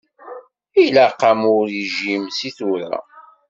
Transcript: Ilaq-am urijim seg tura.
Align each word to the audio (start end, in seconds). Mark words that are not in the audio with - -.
Ilaq-am 0.83 1.41
urijim 1.55 2.23
seg 2.37 2.51
tura. 2.57 2.97